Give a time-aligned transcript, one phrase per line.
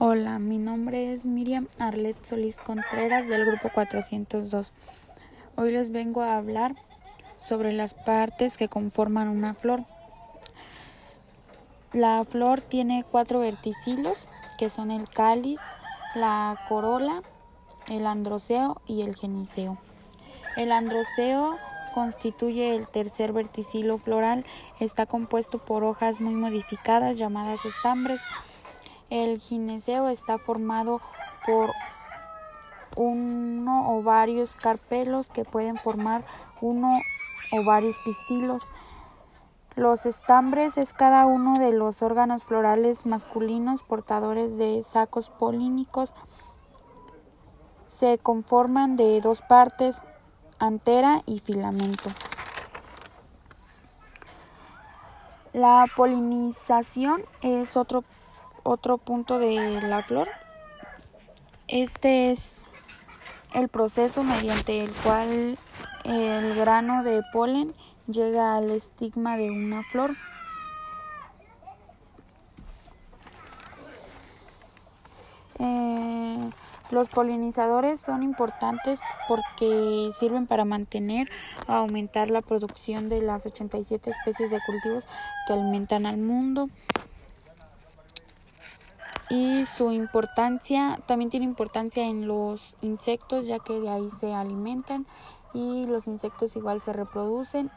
[0.00, 4.72] Hola, mi nombre es Miriam Arlet Solís Contreras del grupo 402.
[5.56, 6.76] Hoy les vengo a hablar
[7.36, 9.86] sobre las partes que conforman una flor.
[11.92, 14.18] La flor tiene cuatro verticilos
[14.56, 15.58] que son el cáliz,
[16.14, 17.24] la corola,
[17.88, 19.78] el androceo y el geniceo.
[20.56, 21.58] El androceo
[21.92, 24.44] constituye el tercer verticilo floral.
[24.78, 28.20] Está compuesto por hojas muy modificadas llamadas estambres
[29.10, 31.00] el gineceo está formado
[31.46, 31.70] por
[32.96, 36.24] uno o varios carpelos que pueden formar
[36.60, 36.98] uno
[37.52, 38.62] o varios pistilos.
[39.76, 46.12] Los estambres es cada uno de los órganos florales masculinos portadores de sacos polínicos.
[47.98, 50.00] Se conforman de dos partes,
[50.58, 52.10] antera y filamento.
[55.52, 58.04] La polinización es otro
[58.62, 60.28] otro punto de la flor.
[61.68, 62.54] Este es
[63.54, 65.58] el proceso mediante el cual
[66.04, 67.74] el grano de polen
[68.06, 70.14] llega al estigma de una flor.
[75.58, 76.50] Eh,
[76.90, 81.30] los polinizadores son importantes porque sirven para mantener
[81.66, 85.04] o aumentar la producción de las 87 especies de cultivos
[85.46, 86.70] que alimentan al mundo
[89.30, 95.06] y su importancia también tiene importancia en los insectos ya que de ahí se alimentan
[95.52, 97.70] y los insectos igual se reproducen.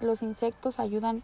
[0.00, 1.22] Los insectos ayudan.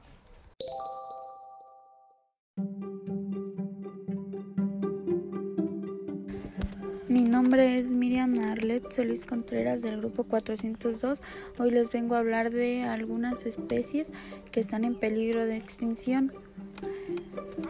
[7.09, 11.21] Mi nombre es Miriam Arlet Solís Contreras del grupo 402.
[11.59, 14.13] Hoy les vengo a hablar de algunas especies
[14.51, 16.33] que están en peligro de extinción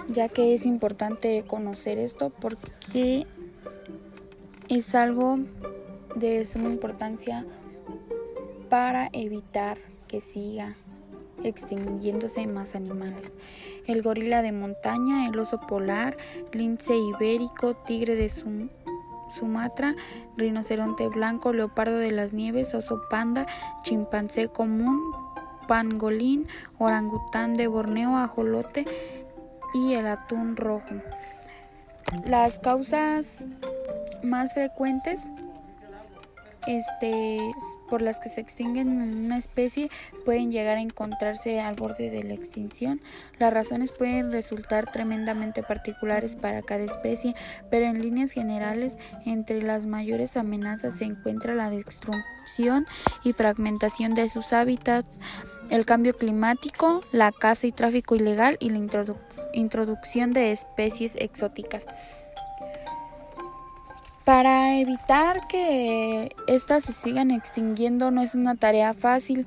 [0.09, 3.27] ya que es importante conocer esto porque
[4.69, 5.39] es algo
[6.15, 7.45] de suma importancia
[8.69, 9.79] para evitar
[10.09, 10.77] que siga
[11.43, 13.35] extinguiéndose más animales.
[13.87, 16.17] El gorila de montaña, el oso polar,
[16.53, 18.31] lince ibérico, tigre de
[19.39, 19.95] Sumatra,
[20.37, 23.47] rinoceronte blanco, leopardo de las nieves, oso panda,
[23.83, 25.13] chimpancé común,
[25.67, 26.47] pangolín,
[26.79, 28.87] orangután de Borneo, ajolote,
[29.75, 30.95] y el atún rojo.
[32.27, 33.45] Las causas
[34.23, 35.21] más frecuentes
[36.67, 37.39] este,
[37.89, 39.91] por las que se extinguen una especie
[40.25, 43.01] pueden llegar a encontrarse al borde de la extinción.
[43.39, 47.35] Las razones pueden resultar tremendamente particulares para cada especie,
[47.71, 48.97] pero en líneas generales
[49.27, 52.87] entre las mayores amenazas se encuentra la destrucción
[53.23, 55.19] y fragmentación de sus hábitats,
[55.71, 58.79] el cambio climático, la caza y tráfico ilegal y la
[59.53, 61.85] introducción de especies exóticas.
[64.25, 69.47] Para evitar que éstas se sigan extinguiendo no es una tarea fácil.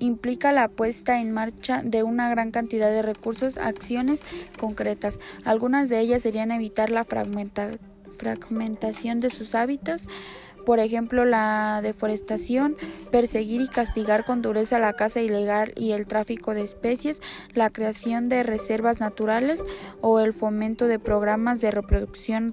[0.00, 4.22] Implica la puesta en marcha de una gran cantidad de recursos, acciones
[4.58, 5.18] concretas.
[5.44, 10.06] Algunas de ellas serían evitar la fragmentación de sus hábitats,
[10.64, 12.76] por ejemplo, la deforestación,
[13.10, 17.20] perseguir y castigar con dureza la caza ilegal y el tráfico de especies,
[17.52, 19.64] la creación de reservas naturales
[20.00, 22.52] o el fomento de programas de reproducción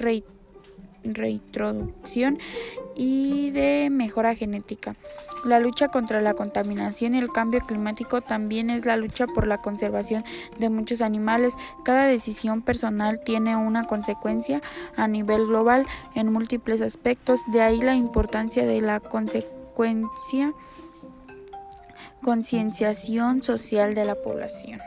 [1.04, 2.40] reintroducción
[2.96, 4.96] y de mejora genética.
[5.44, 9.60] La lucha contra la contaminación y el cambio climático también es la lucha por la
[9.60, 10.24] conservación
[10.60, 11.54] de muchos animales.
[11.84, 14.62] Cada decisión personal tiene una consecuencia
[14.96, 20.54] a nivel global en múltiples aspectos, de ahí la importancia de la consecuencia
[22.22, 24.80] concienciación social de la población.